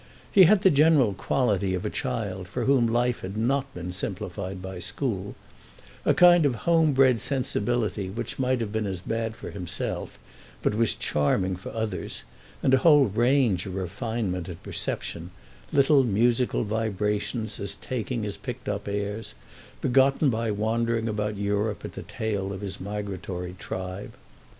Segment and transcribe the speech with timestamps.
[0.31, 4.59] He had the general quality of a child for whom life had not been simplified
[4.59, 5.35] by school,
[6.05, 10.17] a kind of homebred sensibility which might have been as bad for himself
[10.63, 12.23] but was charming for others,
[12.63, 18.87] and a whole range of refinement and perception—little musical vibrations as taking as picked up
[18.87, 24.13] airs—begotten by wandering about Europe at the tail of his migratory tribe.